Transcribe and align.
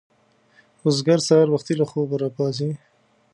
بزګر 0.81 1.19
سهار 1.27 1.47
وختي 1.51 1.73
له 1.77 1.85
خوبه 1.91 2.15
راپاڅي 2.21 2.69